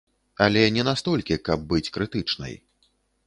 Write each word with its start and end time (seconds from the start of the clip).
Але 0.45 0.63
не 0.77 0.85
настолькі, 0.87 1.37
каб 1.49 1.67
быць 1.73 1.91
крытычнай. 1.97 2.53